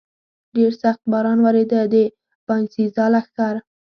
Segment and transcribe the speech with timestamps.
[0.55, 1.95] ډېر سخت باران ورېده، د
[2.47, 3.55] باینسېزا لښکر.